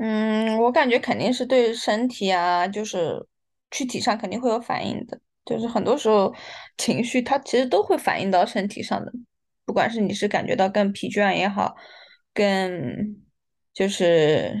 [0.00, 3.24] 嗯，我感觉肯定是对身体啊，就是
[3.70, 6.34] 躯体上肯定会有反应的，就是很多时候
[6.78, 9.12] 情绪它其实都会反映到身体上的，
[9.64, 11.74] 不管是你是感觉到更疲倦也好，
[12.32, 13.16] 更
[13.74, 14.54] 就是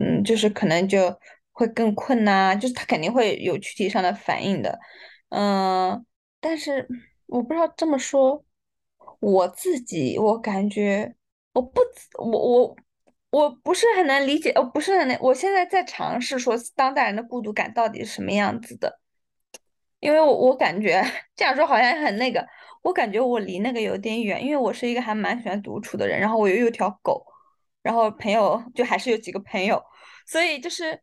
[0.00, 1.16] 嗯，就是可能就
[1.50, 4.78] 会更困呐，就是它肯定会有躯体上的反应的。
[5.36, 6.06] 嗯，
[6.38, 6.86] 但是
[7.26, 8.44] 我不知道这么说，
[9.18, 11.16] 我自己我感觉
[11.52, 11.80] 我不
[12.18, 12.76] 我我
[13.30, 19.00] 我不是很能理解，我不是很能，我现在在尝试说当代人的孤独感到底是什么样子的，
[19.98, 21.02] 因为我我感觉
[21.34, 22.46] 这样说好像很那个，
[22.82, 27.26] 我感觉我离那个有点远，因为我是一个还蛮喜欢独处的人，然后我又有条狗，
[27.82, 29.82] 然后朋友就还是有几个朋友，
[30.28, 31.02] 所以就是。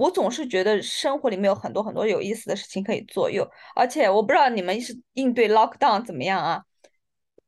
[0.00, 6.64] 我总是觉得生活里面有很多很多有意思的事情可以做，又，而且我不知道你们是应对 lockdown 怎么样啊？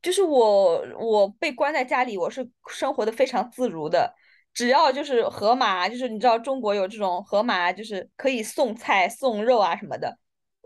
[0.03, 4.15] 就是我我被关在家里，我是生活的非常自如的，
[4.53, 10.19] 只要就是盒马，就是你知道中国有这种盒马，就是可以送菜送肉啊什么的，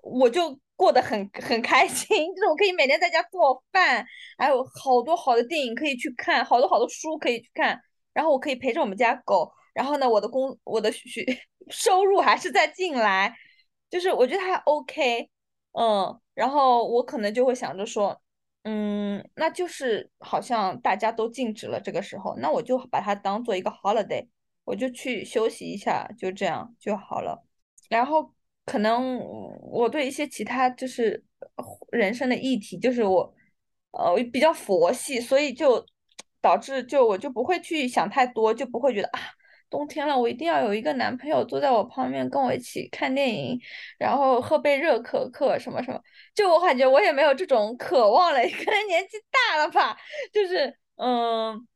[0.02, 4.04] 我就过得很很开心， 就是我可以每天在家做饭，
[4.36, 7.80] 还有好多好的电影可以去看，好多好多书可以去看，
[8.12, 9.52] 然后我可以陪着我们家狗。
[9.76, 11.22] 然后呢，我的工，我的学
[11.68, 13.36] 收入还是在进来，
[13.90, 15.28] 就是我觉得还 OK，
[15.72, 18.18] 嗯，然后我可能就会想着说，
[18.64, 24.26] 嗯，那就是好像大家都静止了这个时候，那我就把它当做一个 holiday，
[24.64, 27.44] 我就去休息一下，就这样就好了。
[27.90, 28.32] 然后
[28.64, 29.18] 可能
[29.60, 31.22] 我对一些其他就是
[31.90, 33.34] 人生的议题，就是我
[33.90, 35.84] 呃比较佛系，所以就
[36.40, 39.20] 导致就我就不会去想太多，就不会觉得啊。
[39.68, 43.60] 冬天了，我一定要有一个男朋友坐在我旁边，跟我一起看电影，
[43.98, 46.00] 然后喝杯热可可什么什么。
[46.34, 49.96] 就我感觉我也没有这种渴望了， 可能年纪大了吧。
[50.32, 51.66] 就是，嗯，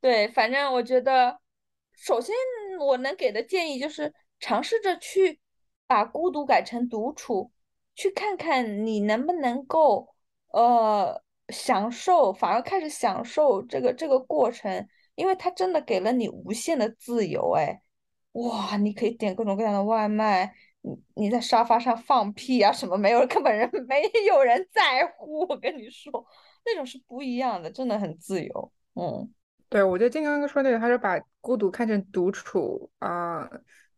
[0.00, 1.38] 对，反正我觉得，
[1.96, 2.34] 首先
[2.80, 5.40] 我能给的建议就是尝试着去
[5.86, 7.50] 把孤独改成独处，
[7.94, 10.14] 去看看你能不能够
[10.52, 14.86] 呃享受，反而开始享受这个这个过程，
[15.18, 17.82] 因为它真的给了你无限的自由，哎，
[18.32, 26.24] 哇，你可以点各种各样的外卖，你你在沙发上放屁啊什么，没有根本人 没有人在乎，我跟你说，
[26.64, 29.28] 那种是不一样的，真的很自由，嗯。
[29.68, 33.46] 对，我觉得金刚刚说那个，他是把孤独看成独处啊，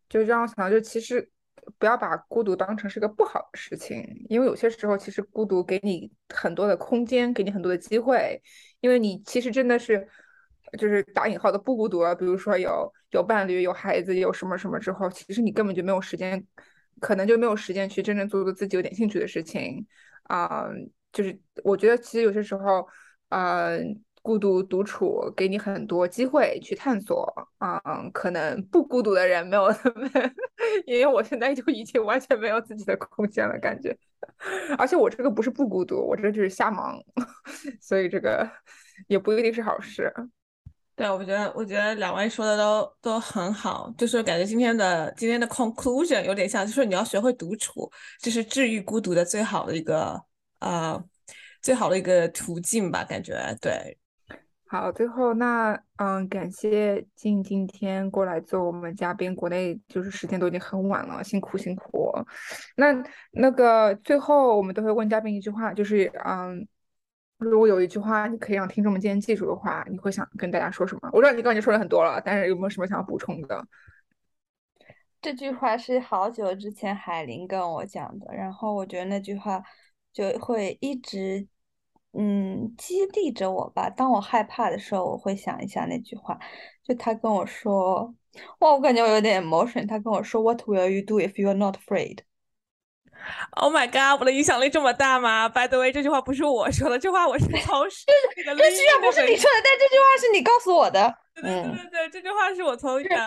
[0.08, 1.30] 就让我想到，就其实
[1.78, 8.42] 不要把孤独当成是个不好的事情，因为有些时候其实孤独给你很多的空间，给你很多的机会，
[8.80, 10.08] 因为你其实真的是
[10.78, 12.14] 就是打引号的不孤独了。
[12.14, 16.44] 比如说有有伴侣、有孩子、有什么什么之后，其实你根本就没有时间，
[17.00, 19.86] 可能就没有时间去真正做做自己有点兴趣的事情
[20.24, 20.66] 啊。
[21.12, 22.86] 就是我觉得其实有些时候，
[23.30, 24.02] 嗯。
[24.22, 27.26] 孤独独处给你很多机会去探索，
[27.58, 29.64] 嗯，可能不孤独的人没有，
[30.84, 33.96] 因为我现在就已经完全没有自己的空间了，感觉。
[34.76, 37.02] 而且我这个不是不孤独，我这就是瞎忙，
[37.80, 38.46] 所以这个
[39.08, 40.12] 也不一定是好事。
[41.00, 47.90] 对，我觉得我觉得两位说的都都很好，就是感觉今天的今天的 conclusion 有点像，就是你要学会独处，
[48.20, 50.22] 就是治愈孤独的最好的一个
[50.58, 51.02] 呃
[51.62, 53.96] 最好的一个途径吧，感觉对。
[54.68, 59.34] 好，最后那嗯，感谢静今天过来做我们嘉宾。
[59.34, 62.12] 国内就是时间都已经很晚了，辛苦辛苦。
[62.76, 62.94] 那
[63.30, 66.68] 那个最后我们都会问嘉宾一句话，就是嗯，
[67.40, 71.10] 如果有一句话你可以让听众们今天记住的话，你会想跟大家说什么？
[71.12, 73.66] 我知道你刚才说了很多了，但是有没有什么想要补充的？
[75.20, 79.62] 这句话是好久之前海林跟我讲的，然后我觉得那句话
[80.12, 81.48] 就会一直。
[82.12, 83.88] 嗯，激励着我吧。
[83.88, 86.36] 当我害怕的时候，我会想一下那句话。
[86.82, 88.12] 就他跟我说，
[88.58, 89.86] 哇，我感觉我有点 emotion。
[89.86, 92.24] 他跟我说，What will you do if you are not afraid?
[93.52, 101.14] Oh my god，我的影响力这么大吗？By the way，这句话不是我说的，这话我是 从这这句话不是你说的，但这句话是你告诉我的。
[101.34, 103.26] 对对对对，这句话是我从呃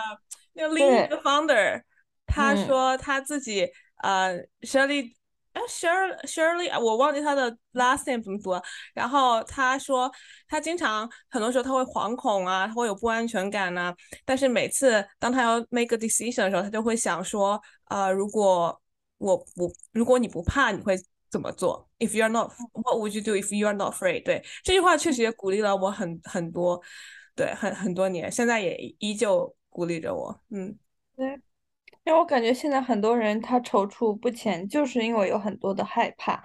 [0.54, 1.82] 那个 Lean 的 founder，
[2.26, 3.68] 他说他自己
[4.02, 5.12] 呃 Shirley。
[5.54, 8.60] 哎，Shirley Shirley，我忘记他的 last name 怎么读了。
[8.92, 10.10] 然后他说，
[10.48, 13.94] 他经常很多时候他会惶恐啊，他会有不安全感呐。
[14.24, 18.76] 但是每次当他要 make a decision 的时候，他就会想说，呃，如果
[19.24, 20.94] 我不，如果你不怕，你会
[21.30, 24.22] 怎么做？If you are not，what would you do if you are not afraid？
[24.22, 26.80] 对，这句话确实也鼓励了我很很多，
[27.34, 30.38] 对，很很多年，现在也依旧鼓励着我。
[30.50, 30.78] 嗯，
[31.16, 31.40] 对。
[32.04, 36.42] 因为我感觉现在很多人他踌躇不前，就是因为有很多的害怕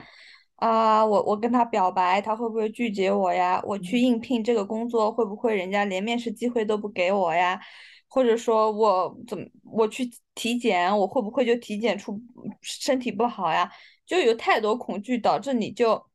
[0.55, 1.05] 啊。
[1.05, 3.61] 我我跟他表白，他会不会拒绝我呀？
[3.65, 7.59] 我去应聘这个工作，会不会人家连面试机会都不给我呀？
[8.10, 12.20] 或者说我怎么我去体检，我会不会就体检出
[12.62, 13.72] 身体不好呀？
[14.05, 16.05] 就有太多恐惧，导致你就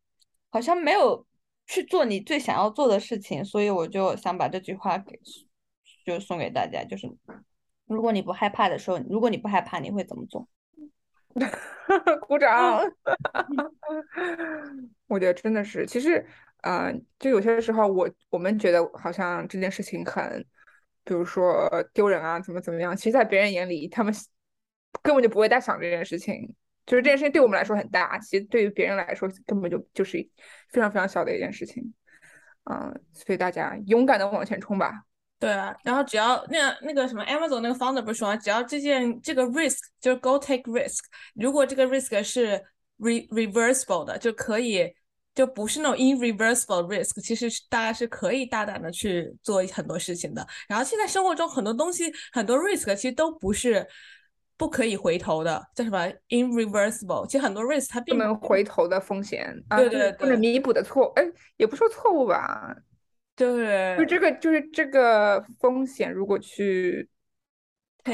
[0.50, 1.24] 好像没有
[1.66, 3.44] 去做你最想要做的事情。
[3.44, 5.18] 所以我就想把这句话给
[6.04, 7.10] 就送给大家，就是。
[7.86, 10.48] 如果你不害怕的时候，如果你不害怕，你会怎么做？
[12.26, 12.80] 鼓掌！
[15.06, 16.26] 我觉得真的是，其实，
[16.62, 20.46] 呃，就有些时候，我我们觉得好像这件事情很，
[21.04, 24.12] 比如说丢人啊，怎么怎么样，其实，在别人眼里，他们
[25.02, 26.54] 根本就不会再想这件事情。
[26.86, 30.18] 就是这件事情对我们来说很大，其实对于别人来说，根本就就是
[30.70, 31.94] 非常非常小的一件事情。
[32.70, 35.04] 嗯，所以大家勇敢的往前冲吧。
[35.38, 41.00] 对啊，然后只要那那个什么 Amazon 那个 founder 不是说，只要这件这个 risk 就是 go take risk，
[41.34, 42.62] 如果这个 risk 是
[42.98, 44.94] re reversible 的，就可以
[45.34, 50.46] 就不是那种 irreversible risk，其实大家是可以大胆的去做很多事情的。
[50.68, 53.86] 然后现在生活中很多东西很多 risk 其实都不是
[54.56, 61.24] 不可以回头的，叫什么 irreversible，其实很多 risk 它并不能回头的风险，对对对，不能弥补的错，哎，
[61.56, 62.76] 也不说错误吧。
[63.34, 67.08] 对，就这个就是这个风险，如果去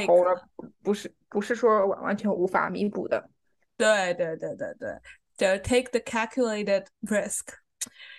[0.07, 0.49] 投了，
[0.83, 3.29] 不是不是说完完全无法弥补的。
[3.77, 4.89] 对对对对对，
[5.41, 7.47] 就 take the calculated risk，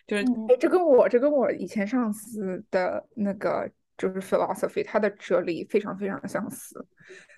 [0.08, 6.76] 就是哎，这跟我这跟我以前上司的那个就是 philosophy，他的哲理非常非常相似。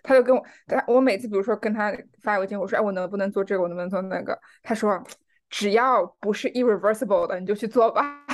[0.01, 5.03] 他就跟我，他我每次比如说跟他发邮件，我说哎，我能不能做这个，我能不能做那个，他说。
[5.49, 8.25] 只要不是 irreversible 的，你就去做吧，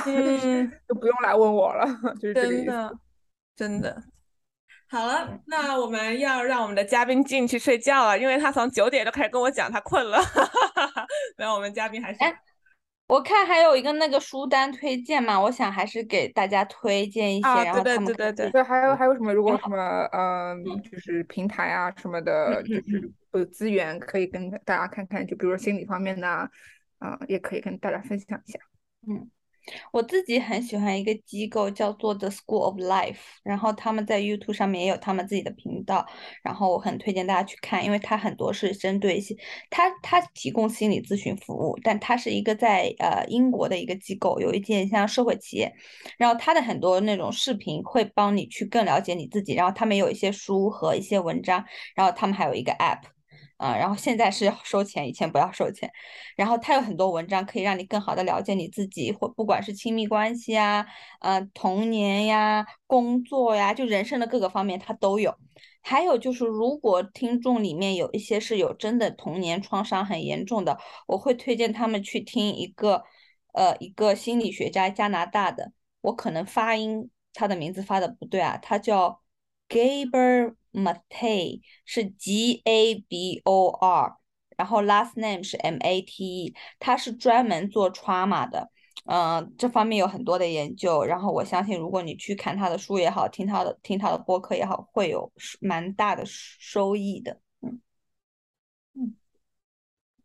[0.87, 1.85] 就不用来问我了。
[2.15, 2.97] 就是真的，
[3.57, 4.01] 真的。
[4.89, 10.17] 好了，那我们要让我们的嘉宾进去睡觉了，因为他从九点就开始跟我讲他困了。
[11.37, 12.19] 没有，我们嘉宾还是。
[12.23, 12.33] 哎，
[13.07, 19.33] 我看还有一个那个书单推荐嘛，我想还是给大家推荐一些，然后他们对对对对，还有还有什么？
[19.33, 19.77] 如果什么
[20.11, 26.51] 嗯，就是平台啊什么的，就是呃资源可以跟大家看看，就比如说心理方面的。
[27.01, 28.59] 嗯，也可以跟大家分享一下。
[29.07, 29.31] 嗯。
[29.91, 36.05] 我自己很喜欢一个机构叫做 The School of Life，然后他们在 YouTube 上面也有他们自己的频道，
[36.43, 39.35] 然后我很推荐大家去看，因为它很多是针对一些，
[39.69, 45.73] 它它提供心理咨询服务，但它是一个在呃英国的一个机构，有一点像社会企业，
[46.17, 51.63] 然后它的很多那种视频会帮你去更了解你自己，然后他们有一些书和一些文章，
[51.95, 53.18] 然后他们还有一个 App。
[53.59, 55.91] 啊，然后现在是要收钱，以前不要收钱。
[56.37, 60.85] 然后它有很多文章可以让你更好的了解你自己，或不管是亲密关系啊、
[61.19, 65.35] 呃童年呀、工作呀，就人生的各个方面它都有。
[65.81, 73.03] 还有就是，如果听众里面有一些是有真的童年创伤很严重的，我会推荐他们去听一个
[73.53, 79.21] 呃一个心理学家加拿大的，我可能发音他的名字发的不对啊，他叫
[79.67, 80.55] Gaber。
[80.71, 84.17] Mate 是 G A B O R，
[84.57, 88.69] 然后 last name 是 M A T E，他是专门做 trauma 的，
[89.05, 91.03] 嗯，这方面有很多的研究。
[91.03, 97.39] 然后我相信，如果你去看他的书也好，听他的听他的播客也好，会有蛮大的收益的。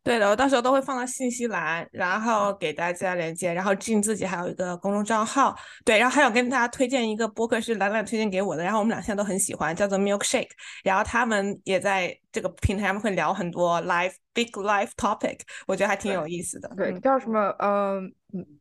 [0.05, 3.53] 对的，我到时候都会放到信息栏，然后给大家连接。
[3.55, 10.51] 然后进自己还有一个公众账号，对，然后还有跟大家推荐一个播客是兰兰推荐给我的，然后我们俩现在都很喜欢，叫做 Milkshake。
[10.83, 16.69] 然后他们也在这个平台会聊很多 life big life topic，我觉得还挺有意思的。
[16.77, 17.55] 对，叫什么？
[17.61, 18.13] 嗯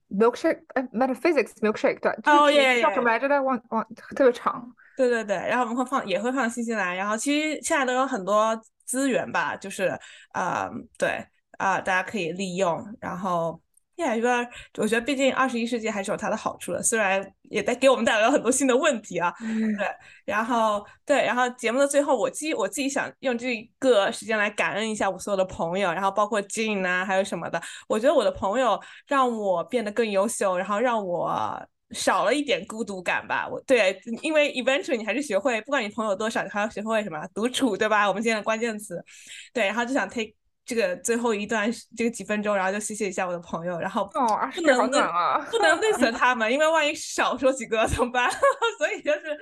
[0.09, 3.27] ，Milkshake，哎，Metaphysics Milkshake，对，哦耶，叫什么来着？
[3.41, 3.85] 忘忘，
[4.15, 4.65] 特别长。
[4.95, 6.95] 对对对，然后我们会放，也会放信息栏。
[6.95, 9.99] 然后其实现在都有很多资源吧，就是
[10.33, 11.25] 嗯，对。
[11.57, 13.59] 啊，大家可以利用，然后
[13.95, 14.47] ，Yeah，
[14.77, 19.31] 我觉得毕竟二十一世纪还是有它的好处的，虽然也在给我们带来了很多新的问题啊。
[19.39, 19.87] 对，
[20.25, 27.61] 然后对，然后节目的最后，我自己我自己想用这个时间来感恩一下我所有的朋友，然后包括 Jean 啊，还有什么的。
[27.87, 31.39] 我觉得我的朋友让我变得更优秀，然后让我
[31.91, 33.47] 少了一点孤独感吧。
[33.47, 38.07] 我对，因为 eventually 你还是学会，不管你朋友多少，你还要学会什么独处，对吧？
[38.07, 39.03] 我们今天的关键词。
[39.53, 40.33] 对，然后就想 take。
[40.65, 44.09] 这个最后一段这个几分钟，然后就谢谢一下我的朋友，然后
[44.55, 44.99] 不能内
[45.51, 48.29] 不能内损他们，因为万一少说几个怎么办？
[48.77, 49.37] 所以就是。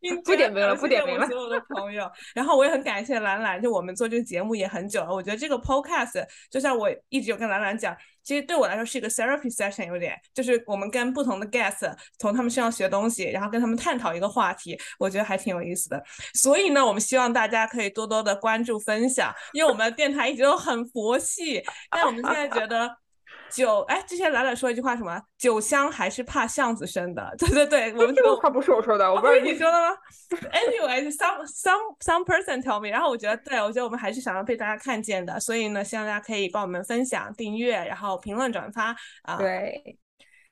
[0.24, 1.26] 不点名了，不点名了。
[1.26, 5.12] 所有的朋友，然后我也很感谢兰兰，就我们做这个节目也很久了。
[5.12, 16.02] 我觉得这个 podcast 就像我一直有跟兰兰讲，其实对我来说是一个 therapy session，有点就是我们跟不同的 guest 从他们身上学东西，然后跟他们探讨一个话题，我觉得还挺有意思的。
[16.34, 22.96] 所以呢，我们希望大家可以多多的关注分享，因为我们的电台一直都很佛系，但我们现在觉得。
[23.50, 27.34] 酒哎，之前懒懒说一句话，什么酒香还是怕巷子深的？
[27.38, 29.96] 对对对，我们这个话不是我说的，我不是你说的吗
[30.52, 39.36] ？Anyway，some some some person tell me，然后我觉得，对我觉得我们还是想要被大家看见的，所以呢，希望大家可以帮我们分享、订阅，然后评论、转发啊。
[39.36, 39.98] 对，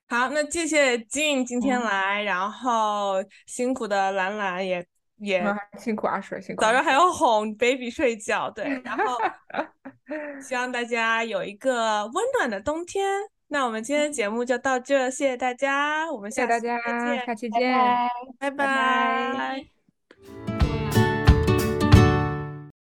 [0.09, 3.17] 好，那谢谢金今天来，然后
[3.47, 4.85] 辛苦的兰兰也
[5.19, 5.45] 也
[5.79, 9.19] 辛苦阿水，辛苦早上还要哄 baby 睡觉，对，然后。
[10.43, 13.09] 希望大家有一个温暖的冬天。
[13.49, 17.75] 那我们今天节目就到这，谢谢大家，我们下期再见，下期见，
[18.39, 19.65] 拜拜。